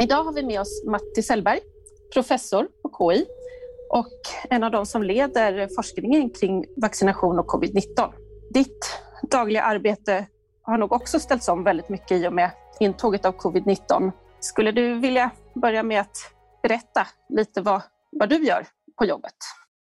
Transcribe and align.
Idag 0.00 0.24
har 0.24 0.32
vi 0.32 0.42
med 0.42 0.60
oss 0.60 0.84
Matti 0.86 1.22
Sellberg, 1.22 1.60
professor 2.12 2.68
på 2.82 3.12
KI 3.12 3.26
och 3.90 4.20
en 4.50 4.64
av 4.64 4.70
de 4.70 4.86
som 4.86 5.02
leder 5.02 5.68
forskningen 5.76 6.30
kring 6.30 6.64
vaccination 6.76 7.38
och 7.38 7.46
covid-19. 7.46 8.12
Ditt 8.50 9.00
dagliga 9.30 9.62
arbete 9.62 10.26
har 10.62 10.78
nog 10.78 10.92
också 10.92 11.20
ställts 11.20 11.48
om 11.48 11.64
väldigt 11.64 11.88
mycket 11.88 12.12
i 12.12 12.28
och 12.28 12.32
med 12.32 12.50
intåget 12.80 13.24
av 13.24 13.36
covid-19. 13.36 14.12
Skulle 14.40 14.72
du 14.72 14.94
vilja 14.94 15.30
börja 15.54 15.82
med 15.82 16.00
att 16.00 16.16
berätta 16.62 17.06
lite 17.28 17.60
vad, 17.60 17.82
vad 18.10 18.28
du 18.28 18.44
gör 18.44 18.66
på 18.98 19.04
jobbet? 19.04 19.34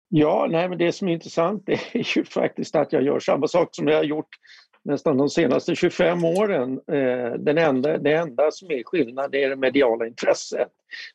Ja, 0.09 0.47
nej, 0.49 0.69
men 0.69 0.77
det 0.77 0.91
som 0.91 1.07
är 1.07 1.13
intressant 1.13 1.63
är 1.69 2.17
ju 2.17 2.25
faktiskt 2.25 2.75
att 2.75 2.93
jag 2.93 3.03
gör 3.03 3.19
samma 3.19 3.47
sak 3.47 3.69
som 3.71 3.87
jag 3.87 3.97
har 3.97 4.03
gjort 4.03 4.29
nästan 4.87 5.17
de 5.17 5.29
senaste 5.29 5.75
25 5.75 6.23
åren. 6.25 6.79
Eh, 6.91 7.33
den 7.39 7.57
enda, 7.57 7.97
det 7.97 8.13
enda 8.13 8.51
som 8.51 8.71
är 8.71 8.83
skillnad 8.83 9.35
är 9.35 9.49
det 9.49 9.55
mediala 9.55 10.07
intresset. 10.07 10.67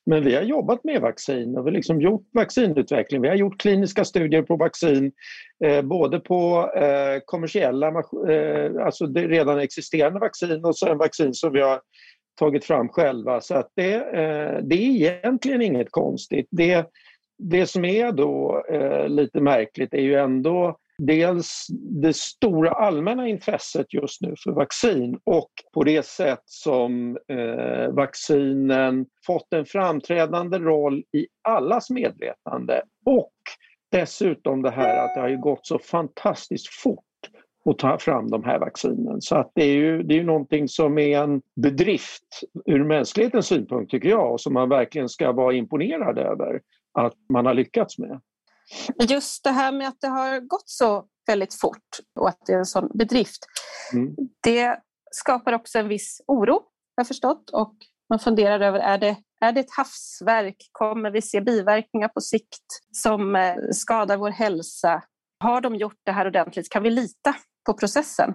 Men 0.06 0.24
vi 0.24 0.34
har 0.34 0.42
jobbat 0.42 0.84
med 0.84 1.00
vaccin 1.00 1.56
och 1.56 1.66
vi 1.66 1.70
har 1.70 1.76
liksom 1.76 2.00
gjort 2.00 2.26
vaccinutveckling. 2.32 3.22
Vi 3.22 3.28
har 3.28 3.34
gjort 3.34 3.60
kliniska 3.60 4.04
studier 4.04 4.42
på 4.42 4.56
vaccin 4.56 5.12
eh, 5.64 5.82
både 5.82 6.20
på 6.20 6.72
eh, 6.76 7.20
kommersiella, 7.24 8.02
alltså 8.84 9.06
redan 9.06 9.58
existerande 9.58 10.20
vaccin 10.20 10.64
och 10.64 10.78
sen 10.78 10.98
vaccin 10.98 11.34
som 11.34 11.52
vi 11.52 11.60
har 11.60 11.80
tagit 12.38 12.64
fram 12.64 12.88
själva. 12.88 13.40
Så 13.40 13.54
att 13.54 13.70
det, 13.76 13.98
det 14.62 14.74
är 14.74 15.16
egentligen 15.22 15.62
inget 15.62 15.90
konstigt. 15.90 16.46
Det, 16.50 16.86
det 17.38 17.66
som 17.66 17.84
är 17.84 18.12
då 18.12 18.64
lite 19.08 19.40
märkligt 19.40 19.94
är 19.94 20.00
ju 20.00 20.14
ändå 20.14 20.78
dels 21.06 21.66
det 22.02 22.16
stora 22.16 22.70
allmänna 22.70 23.28
intresset 23.28 23.94
just 23.94 24.20
nu 24.20 24.34
för 24.44 24.52
vaccin 24.52 25.18
och 25.24 25.50
på 25.74 25.84
det 25.84 26.06
sätt 26.06 26.42
som 26.44 27.18
eh, 27.28 27.94
vaccinen 27.94 29.06
fått 29.26 29.52
en 29.52 29.66
framträdande 29.66 30.58
roll 30.58 30.98
i 30.98 31.26
allas 31.42 31.90
medvetande 31.90 32.82
och 33.06 33.32
dessutom 33.90 34.62
det 34.62 34.70
här 34.70 35.04
att 35.04 35.14
det 35.14 35.20
har 35.20 35.36
gått 35.36 35.66
så 35.66 35.78
fantastiskt 35.78 36.68
fort 36.68 37.04
att 37.64 37.78
ta 37.78 37.98
fram 37.98 38.30
de 38.30 38.44
här 38.44 38.58
vaccinen. 38.58 39.20
Så 39.20 39.36
att 39.36 39.52
det 39.54 39.64
är 39.64 39.74
ju 39.74 40.02
det 40.02 40.18
är 40.18 40.24
någonting 40.24 40.68
som 40.68 40.98
är 40.98 41.22
en 41.22 41.42
bedrift 41.62 42.40
ur 42.66 42.84
mänsklighetens 42.84 43.46
synpunkt 43.46 43.90
tycker 43.90 44.08
jag 44.08 44.32
och 44.32 44.40
som 44.40 44.54
man 44.54 44.68
verkligen 44.68 45.08
ska 45.08 45.32
vara 45.32 45.54
imponerad 45.54 46.18
över 46.18 46.60
att 46.92 47.14
man 47.28 47.46
har 47.46 47.54
lyckats 47.54 47.98
med. 47.98 48.20
Just 49.08 49.44
det 49.44 49.50
här 49.50 49.72
med 49.72 49.88
att 49.88 50.00
det 50.00 50.08
har 50.08 50.40
gått 50.40 50.68
så 50.68 51.04
väldigt 51.26 51.54
fort 51.54 51.98
och 52.20 52.28
att 52.28 52.38
det 52.46 52.52
är 52.52 52.58
en 52.58 52.66
sån 52.66 52.90
bedrift. 52.94 53.46
Mm. 53.92 54.14
Det 54.42 54.78
skapar 55.10 55.52
också 55.52 55.78
en 55.78 55.88
viss 55.88 56.20
oro, 56.26 56.52
har 56.52 56.62
jag 56.94 57.08
förstått. 57.08 57.50
Och 57.50 57.74
man 58.10 58.18
funderar 58.18 58.60
över, 58.60 58.78
är 58.78 58.98
det, 58.98 59.16
är 59.40 59.52
det 59.52 59.60
ett 59.60 59.76
havsverk? 59.76 60.56
Kommer 60.72 61.10
vi 61.10 61.22
se 61.22 61.40
biverkningar 61.40 62.08
på 62.08 62.20
sikt 62.20 62.66
som 62.92 63.36
eh, 63.36 63.54
skadar 63.72 64.16
vår 64.16 64.30
hälsa? 64.30 65.02
Har 65.38 65.60
de 65.60 65.76
gjort 65.76 66.00
det 66.04 66.12
här 66.12 66.26
ordentligt? 66.26 66.68
Kan 66.68 66.82
vi 66.82 66.90
lita 66.90 67.34
på 67.66 67.74
processen? 67.74 68.34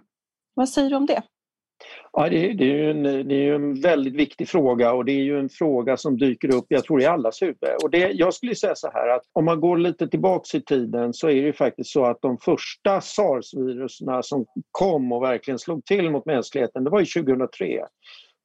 Vad 0.54 0.70
säger 0.70 0.90
du 0.90 0.96
om 0.96 1.06
det? 1.06 1.24
Ja, 2.14 2.30
det, 2.30 2.54
det, 2.54 2.64
är 2.64 2.76
ju 2.76 2.92
en, 2.92 3.04
det 3.04 3.36
är 3.36 3.54
en 3.54 3.82
väldigt 3.82 4.16
viktig 4.16 4.50
fråga 4.50 4.94
och 4.94 5.06
det 5.06 5.12
är 5.12 5.24
ju 5.24 5.40
en 5.40 5.50
fråga 5.50 5.98
som 5.98 6.18
dyker 6.18 6.56
upp, 6.56 6.66
jag 6.68 6.84
tror 6.84 7.02
i 7.02 7.06
allas 7.06 7.42
huvud. 7.42 7.58
Och 7.84 7.90
det, 7.90 8.12
jag 8.12 8.34
skulle 8.34 8.56
säga 8.56 8.76
så 8.76 8.90
här 8.94 9.08
att 9.08 9.22
om 9.34 9.46
man 9.46 9.62
går 9.62 9.78
lite 9.78 10.08
tillbaks 10.08 10.56
i 10.56 10.62
tiden 10.62 11.14
så 11.14 11.30
är 11.30 11.36
det 11.36 11.48
ju 11.48 11.54
faktiskt 11.54 11.90
så 11.90 12.06
att 12.06 12.22
de 12.22 12.38
första 12.38 13.02
sars-virusen 13.02 14.24
som 14.24 14.46
kom 14.72 15.12
och 15.12 15.24
verkligen 15.24 15.60
slog 15.60 15.86
till 15.86 16.10
mot 16.10 16.26
mänskligheten, 16.26 16.84
det 16.84 16.90
var 16.90 17.00
ju 17.00 17.06
2003. 17.06 17.86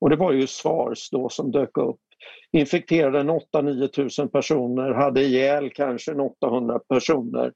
Och 0.00 0.10
det 0.10 0.16
var 0.16 0.32
ju 0.32 0.46
sars 0.46 1.10
då 1.10 1.28
som 1.28 1.50
dök 1.50 1.78
upp. 1.78 2.00
Infekterade 2.52 3.22
8-9 3.22 3.88
tusen 3.88 4.28
personer, 4.28 4.90
hade 4.90 5.22
ihjäl 5.22 5.70
kanske 5.70 6.12
800 6.12 6.78
personer. 6.78 7.52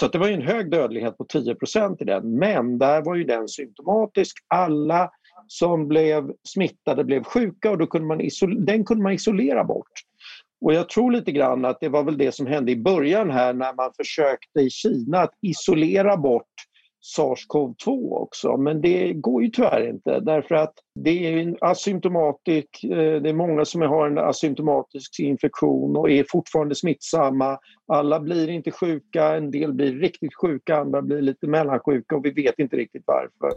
Så 0.00 0.08
det 0.08 0.18
var 0.18 0.28
en 0.28 0.42
hög 0.42 0.70
dödlighet 0.70 1.18
på 1.18 1.24
10% 1.24 2.02
i 2.02 2.04
den. 2.04 2.38
Men 2.38 2.78
där 2.78 3.02
var 3.02 3.14
ju 3.14 3.24
den 3.24 3.48
symptomatisk. 3.48 4.36
Alla 4.48 5.10
som 5.46 5.88
blev 5.88 6.32
smittade 6.48 7.04
blev 7.04 7.24
sjuka 7.24 7.70
och 7.70 7.78
då 7.78 7.86
kunde 7.86 8.06
man 8.08 8.20
den 8.66 8.84
kunde 8.84 9.02
man 9.02 9.12
isolera 9.12 9.64
bort. 9.64 9.92
Och 10.60 10.74
jag 10.74 10.88
tror 10.88 11.12
lite 11.12 11.32
grann 11.32 11.64
att 11.64 11.80
det 11.80 11.88
var 11.88 12.04
väl 12.04 12.18
det 12.18 12.32
som 12.32 12.46
hände 12.46 12.72
i 12.72 12.76
början 12.76 13.30
här 13.30 13.52
när 13.52 13.74
man 13.74 13.90
försökte 13.96 14.60
i 14.60 14.70
Kina 14.70 15.18
att 15.18 15.34
isolera 15.42 16.16
bort 16.16 16.54
SARS-CoV-2 17.16 18.12
också 18.12 18.56
men 18.56 18.80
det 18.80 19.12
går 19.12 19.42
ju 19.42 19.48
tyvärr 19.50 19.88
inte 19.88 20.20
därför 20.20 20.54
att 20.54 20.74
det 20.94 21.10
är 21.10 21.38
en 21.38 21.56
asymptomatisk, 21.60 22.84
eh, 22.84 23.20
det 23.22 23.28
är 23.28 23.32
många 23.32 23.64
som 23.64 23.82
har 23.82 24.06
en 24.06 24.18
asymptomatisk 24.18 25.20
infektion 25.20 25.96
och 25.96 26.10
är 26.10 26.24
fortfarande 26.28 26.74
smittsamma. 26.74 27.58
Alla 27.92 28.20
blir 28.20 28.50
inte 28.50 28.70
sjuka, 28.70 29.36
en 29.36 29.50
del 29.50 29.72
blir 29.72 29.92
riktigt 29.92 30.34
sjuka, 30.34 30.76
andra 30.76 31.02
blir 31.02 31.22
lite 31.22 31.46
mellansjuka 31.46 32.16
och 32.16 32.24
vi 32.24 32.30
vet 32.30 32.58
inte 32.58 32.76
riktigt 32.76 33.04
varför. 33.06 33.54